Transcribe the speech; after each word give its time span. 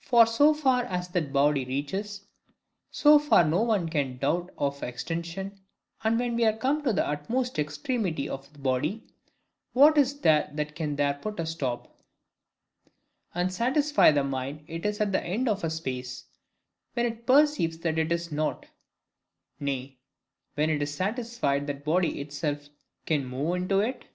For 0.00 0.26
so 0.26 0.54
far 0.54 0.82
as 0.86 1.06
that 1.10 1.32
body 1.32 1.64
reaches, 1.64 2.26
so 2.90 3.20
far 3.20 3.44
no 3.44 3.62
one 3.62 3.88
can 3.88 4.18
doubt 4.18 4.50
of 4.58 4.82
extension; 4.82 5.60
and 6.02 6.18
when 6.18 6.34
we 6.34 6.44
are 6.46 6.56
come 6.56 6.82
to 6.82 6.92
the 6.92 7.06
utmost 7.06 7.60
extremity 7.60 8.28
of 8.28 8.60
body, 8.60 9.04
what 9.72 9.96
is 9.96 10.18
there 10.18 10.50
that 10.54 10.74
can 10.74 10.96
there 10.96 11.14
put 11.14 11.38
a 11.38 11.46
stop, 11.46 11.96
and 13.36 13.52
satisfy 13.54 14.10
the 14.10 14.24
mind 14.24 14.66
that 14.66 14.74
it 14.74 14.84
is 14.86 15.00
at 15.00 15.12
the 15.12 15.22
end 15.24 15.48
of 15.48 15.70
space, 15.72 16.24
when 16.94 17.06
it 17.06 17.24
perceives 17.24 17.78
that 17.78 18.00
it 18.00 18.10
is 18.10 18.32
not; 18.32 18.66
nay, 19.60 19.96
when 20.56 20.70
it 20.70 20.82
is 20.82 20.92
satisfied 20.92 21.68
that 21.68 21.84
body 21.84 22.20
itself 22.20 22.68
can 23.06 23.24
move 23.24 23.54
into 23.54 23.78
it? 23.78 24.06